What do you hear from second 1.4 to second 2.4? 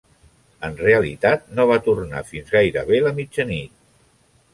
no va tornar